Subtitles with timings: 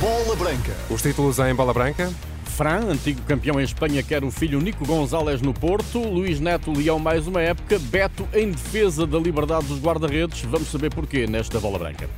[0.00, 0.74] Bola Branca.
[0.88, 2.10] Os títulos em bola branca.
[2.56, 5.98] Fran, antigo campeão em Espanha, quer o filho Nico Gonzalez no Porto.
[5.98, 7.78] Luís Neto, Leão mais uma época.
[7.78, 10.40] Beto em defesa da liberdade dos guarda-redes.
[10.42, 12.08] Vamos saber porquê nesta bola branca.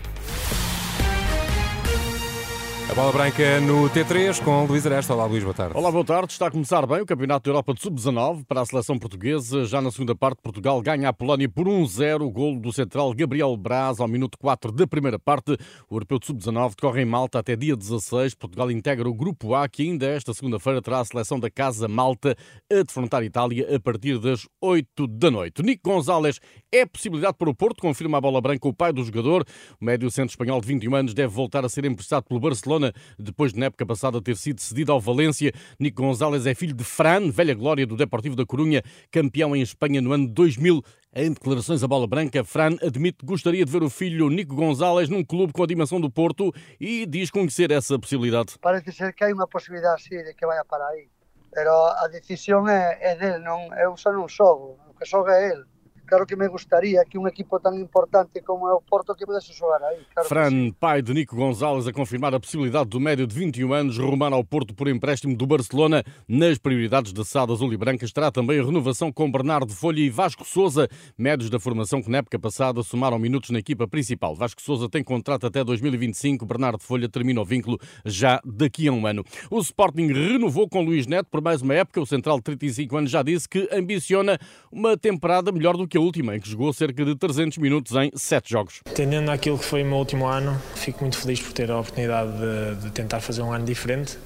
[2.92, 5.14] A bola branca no T3 com Luís Aresta.
[5.14, 5.74] Olá, Luís, boa tarde.
[5.74, 6.30] Olá, boa tarde.
[6.30, 9.64] Está a começar bem o Campeonato da Europa de Sub-19 para a seleção portuguesa.
[9.64, 12.20] Já na segunda parte, Portugal ganha a Polónia por 1-0.
[12.20, 15.56] O golo do central Gabriel Braz ao minuto 4 da primeira parte.
[15.88, 18.34] O Europeu de Sub-19 decorre em Malta até dia 16.
[18.34, 22.36] Portugal integra o Grupo A, que ainda esta segunda-feira terá a seleção da Casa Malta
[22.70, 25.62] a defrontar a Itália a partir das 8 da noite.
[25.62, 29.46] Nico Gonzalez é possibilidade para o Porto, confirma a bola branca o pai do jogador.
[29.80, 32.81] O médio centro espanhol de 21 anos deve voltar a ser emprestado pelo Barcelona
[33.18, 35.52] depois de na época passada ter sido cedido ao Valência.
[35.78, 40.00] Nico Gonzalez é filho de Fran, velha glória do Deportivo da Corunha, campeão em Espanha
[40.00, 40.82] no ano 2000.
[41.14, 45.10] Em declarações à bola branca, Fran admite que gostaria de ver o filho Nico Gonzalez
[45.10, 48.54] num clube com a dimensão do Porto e diz conhecer essa possibilidade.
[48.60, 51.08] Parece ser que há uma possibilidade, sim, de que vá para aí.
[51.54, 54.78] Mas a decisão é, é dele, não, eu só não xogo.
[54.88, 55.64] O que xoga é ele.
[56.06, 59.52] Claro que me gustaría que un equipo tan importante como é o Porto que pudesse
[59.52, 60.04] xogar aí.
[60.12, 63.98] Claro Fran, pai de Nico Gonzalez, a confirmar a possibilidade do médio de 21 anos
[63.98, 66.04] rumar ao Porto por empréstimo do Barcelona.
[66.28, 70.10] Nas prioridades da SAD azul e branca estará também a renovação com Bernardo Folha e
[70.10, 74.34] Vasco Souza, médios da formação que na época passada somaram minutos na equipa principal.
[74.34, 79.06] Vasco Souza tem contrato até 2025, Bernardo Folha termina o vínculo já daqui a um
[79.06, 79.24] ano.
[79.50, 82.00] O Sporting renovou com Luís Neto por mais uma época.
[82.00, 84.38] O central de 35 anos já disse que ambiciona
[84.70, 88.10] uma temporada melhor do que a última, em que jogou cerca de 300 minutos em
[88.14, 88.80] 7 jogos.
[88.94, 92.30] Tendendo àquilo que foi o meu último ano, fico muito feliz por ter a oportunidade
[92.32, 94.18] de, de tentar fazer um ano diferente,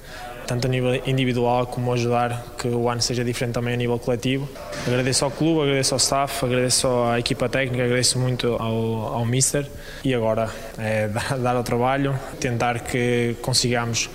[0.47, 4.47] tanto a nível individual como ajudar que o ano seja diferente também a nível coletivo.
[4.87, 9.65] Agradeço ao clube, agradeço ao staff, agradeço à equipa técnica, agradeço muito ao, ao Mister
[10.03, 14.09] e agora é dar, dar ao trabalho, tentar que consigamos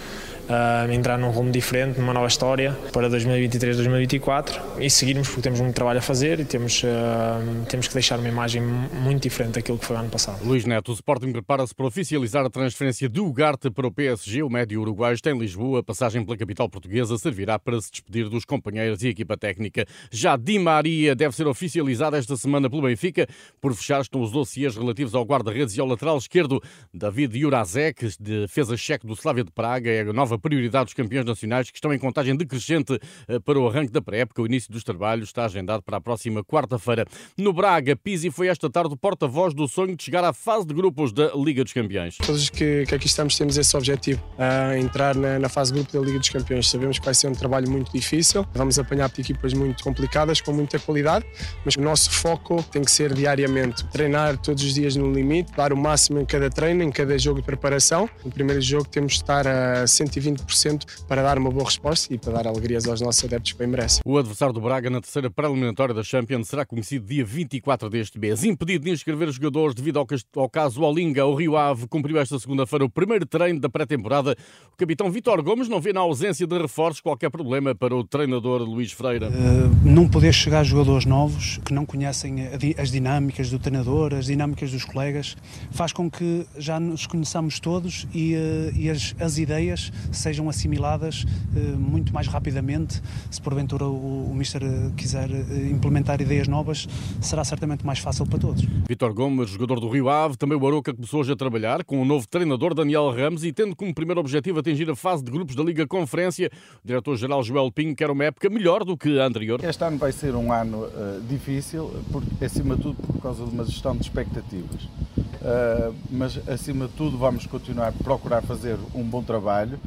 [0.48, 5.74] uh, entrar num rumo diferente, numa nova história para 2023-2024 e seguirmos porque temos muito
[5.74, 9.84] trabalho a fazer e temos, uh, temos que deixar uma imagem muito diferente daquilo que
[9.84, 10.44] foi o ano passado.
[10.44, 14.42] Luís Neto, o Sporting prepara-se para oficializar a transferência de Ugarte para o PSG.
[14.42, 15.80] O médio uruguaio está em Lisboa.
[15.80, 19.86] A passagem pela capital portuguesa servirá para se despedir dos companheiros e equipa técnica.
[20.10, 23.26] Já Di Maria deve ser oficializada esta semana pelo Benfica.
[23.60, 26.62] Por fechar estão os dossiês relativos ao guarda-redes e ao lateral esquerdo
[26.92, 29.90] David Jurazek, defesa cheque do Slavia de Praga.
[29.90, 32.98] É a nova prioridade dos campeões nacionais que estão em contagem decrescente
[33.28, 34.42] eh, para o arranque da pré-época.
[34.42, 37.06] O início dos trabalhos está agendado para a próxima quarta-feira.
[37.38, 40.74] No Braga, Pizzi foi esta tarde o porta-voz do sonho de chegar à fase de
[40.74, 42.18] grupos da Liga dos Campeões.
[42.18, 45.92] Todos que, que aqui estamos temos esse objetivo, a entrar na, na, fase de grupo
[45.92, 46.68] da Liga dos Campeões.
[46.68, 50.78] Sabemos que vai ser um trabalho muito difícil, vamos apanhar equipas muito complicadas, com muita
[50.78, 51.24] qualidade,
[51.64, 55.72] mas o nosso foco tem que ser diariamente treinar todos os dias no limite, dar
[55.72, 58.08] o máximo em cada treino, em cada jogo de preparação.
[58.24, 62.18] No primeiro jogo temos de estar a 120 20% para dar uma boa resposta e
[62.18, 64.00] para dar alegrias aos nossos adeptos que bem merecem.
[64.04, 68.44] O adversário do Braga na terceira pré-eliminatória da Champions será conhecido dia 24 deste mês.
[68.44, 72.84] Impedido de inscrever os jogadores devido ao, caso Olinga, o Rio Ave cumpriu esta segunda-feira
[72.84, 74.36] o primeiro treino da pré-temporada.
[74.72, 78.62] O capitão Vitor Gomes não vê na ausência de reforços qualquer problema para o treinador
[78.62, 79.28] Luís Freira.
[79.28, 84.70] Uh, não poder chegar jogadores novos que não conhecem as dinâmicas do treinador, as dinâmicas
[84.70, 85.36] dos colegas,
[85.70, 91.24] faz com que já nos conheçamos todos e, uh, e as, as ideias sejam assimiladas
[91.56, 93.02] eh, muito mais rapidamente.
[93.30, 96.88] Se porventura o, o Mister eh, quiser eh, implementar ideias novas,
[97.20, 98.64] será certamente mais fácil para todos.
[98.88, 102.04] Vitor Gomes, jogador do Rio Ave, também o Aroca começou hoje a trabalhar com o
[102.04, 105.62] novo treinador Daniel Ramos e tendo como primeiro objetivo atingir a fase de grupos da
[105.62, 106.50] Liga Conferência.
[106.84, 109.62] O diretor-geral Joel Pinho quer uma época melhor do que a anterior.
[109.64, 113.50] Este ano vai ser um ano uh, difícil, porque, acima de tudo por causa de
[113.50, 114.84] uma gestão de expectativas.
[114.84, 119.78] Uh, mas acima de tudo vamos continuar a procurar fazer um bom trabalho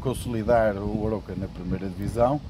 [0.00, 2.40] consolidar o Oroca na primeira divisão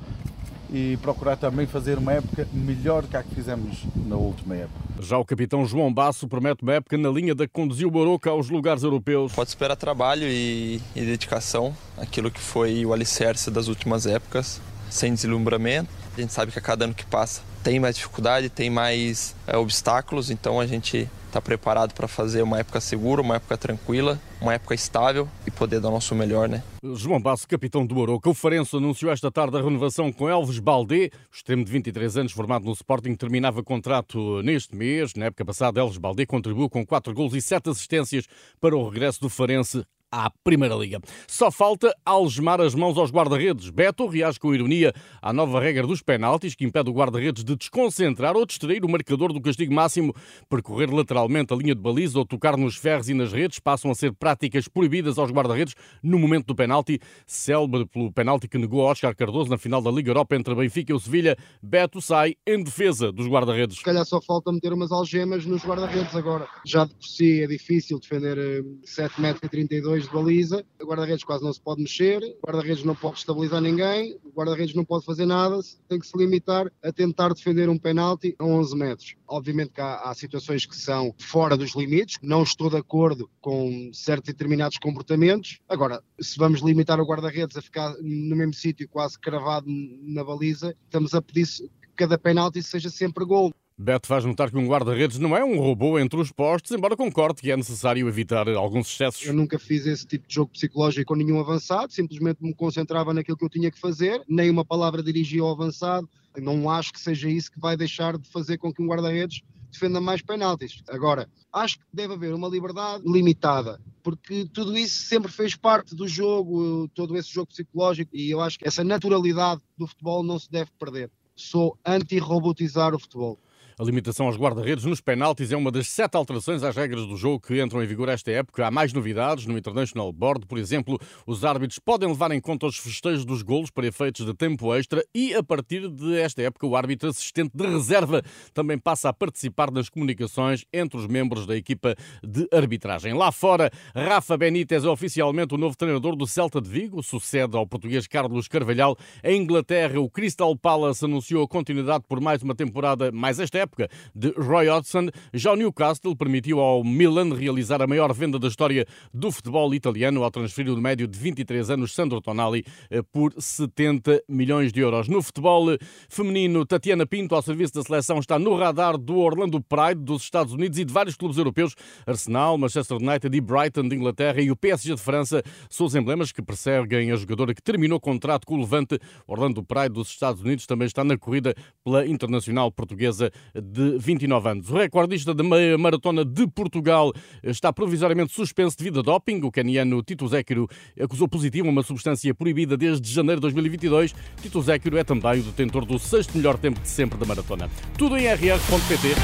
[0.72, 4.78] e procurar também fazer uma época melhor que a que fizemos na última época.
[5.00, 8.30] Já o capitão João Basso promete uma época na linha da que conduziu o Oroca
[8.30, 9.32] aos lugares europeus.
[9.32, 15.12] Pode esperar trabalho e, e dedicação, aquilo que foi o alicerce das últimas épocas, sem
[15.12, 15.91] deslumbramento.
[16.16, 19.56] A gente sabe que a cada ano que passa tem mais dificuldade, tem mais é,
[19.56, 24.53] obstáculos, então a gente está preparado para fazer uma época segura, uma época tranquila, uma
[24.53, 26.62] época estável e poder dar o nosso melhor, né?
[26.94, 28.28] João Basso, capitão do Oroca.
[28.28, 32.65] O Farense anunciou esta tarde a renovação com Elves Baldé, extremo de 23 anos formado
[32.65, 35.15] no Sporting, terminava contrato neste mês.
[35.15, 38.26] Na época passada, Elves Baldé contribuiu com 4 gols e 7 assistências
[38.60, 41.01] para o regresso do Farense à Primeira Liga.
[41.27, 43.71] Só falta algemar as mãos aos guarda-redes.
[43.71, 44.92] Beto reage com ironia
[45.22, 49.33] à nova regra dos penaltis que impede o guarda-redes de desconcentrar ou distrair o marcador
[49.33, 50.15] do castigo máximo.
[50.48, 53.95] Percorrer lateralmente a linha de baliza ou tocar nos ferros e nas redes passam a
[53.95, 56.98] ser práticas proibidas aos guarda-redes no momento do penalti.
[57.27, 60.92] Célebre pelo penalti que negou a Oscar Cardoso na final da Liga Europa entre Benfica
[60.92, 63.78] e o Sevilha, Beto sai em defesa dos guarda-redes.
[63.78, 66.48] Se calhar só falta meter umas algemas nos guarda-redes agora.
[66.66, 71.52] Já de por si é difícil defender 7,32 metros de baliza, o guarda-redes quase não
[71.52, 75.60] se pode mexer, o guarda-redes não pode estabilizar ninguém, o guarda-redes não pode fazer nada,
[75.88, 79.16] tem que se limitar a tentar defender um penalti a 11 metros.
[79.26, 83.91] Obviamente que há, há situações que são fora dos limites, não estou de acordo com
[83.92, 85.58] certos determinados comportamentos.
[85.68, 90.74] Agora, se vamos limitar o guarda-redes a ficar no mesmo sítio, quase cravado na baliza,
[90.84, 93.52] estamos a pedir que cada penalti seja sempre gol.
[93.82, 97.41] Beto faz notar que um guarda-redes não é um robô entre os postos, embora concorde
[97.41, 99.24] que é necessário evitar alguns excessos.
[99.24, 103.38] Eu nunca fiz esse tipo de jogo psicológico com nenhum avançado, simplesmente me concentrava naquilo
[103.38, 106.06] que eu tinha que fazer, nem uma palavra dirigia ao avançado.
[106.36, 109.41] Não acho que seja isso que vai deixar de fazer com que um guarda-redes
[109.72, 110.83] defenda mais penaltis.
[110.86, 116.06] Agora, acho que deve haver uma liberdade limitada, porque tudo isso sempre fez parte do
[116.06, 120.50] jogo, todo esse jogo psicológico, e eu acho que essa naturalidade do futebol não se
[120.50, 121.10] deve perder.
[121.34, 123.38] Sou anti-robotizar o futebol.
[123.80, 127.41] A limitação aos guarda-redes nos penaltis é uma das sete alterações às regras do jogo
[127.41, 128.66] que entram em vigor esta época.
[128.66, 130.47] Há mais novidades no International Board.
[130.47, 134.34] Por exemplo, os árbitros podem levar em conta os festejos dos golos para efeitos de
[134.34, 138.22] tempo extra e, a partir desta época, o árbitro assistente de reserva
[138.53, 143.15] também passa a participar nas comunicações entre os membros da equipa de arbitragem.
[143.15, 147.66] Lá fora, Rafa Benítez é oficialmente o novo treinador do Celta de Vigo, sucede ao
[147.66, 148.94] português Carlos Carvalhal.
[149.24, 153.70] Em Inglaterra, o Crystal Palace anunciou a continuidade por mais uma temporada, mais esta época
[153.71, 155.09] época de Roy Hodgson.
[155.33, 158.84] Já o Newcastle permitiu ao Milan realizar a maior venda da história
[159.15, 164.22] do futebol italiano ao transferir o médio de 23 anos Sandro Tonali eh, por 70
[164.28, 165.09] milhões de euros.
[165.09, 165.77] No futebol
[166.09, 170.53] feminino, Tatiana Pinto, ao serviço da seleção, está no radar do Orlando Pride dos Estados
[170.53, 171.75] Unidos e de vários clubes europeus.
[172.07, 176.33] Arsenal, Manchester United e Brighton de Inglaterra e o PSG de França são os emblemas
[176.33, 178.99] que perseguem a jogadora que terminou o contrato com o Levante.
[179.27, 184.70] Orlando Pride dos Estados Unidos também está na corrida pela internacional portuguesa de 29 anos.
[184.70, 187.12] O recordista da meia maratona de Portugal
[187.42, 189.41] está provisoriamente suspenso devido a doping.
[189.42, 190.68] O caniano Tito Zéquiro
[191.00, 194.14] acusou positivo uma substância proibida desde janeiro de 2022.
[194.42, 197.68] Tito Zéquiro é também o detentor do sexto melhor tempo de sempre da maratona.
[197.97, 199.14] Tudo em rr.pt.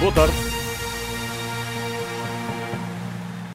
[0.00, 0.53] Boa tarde.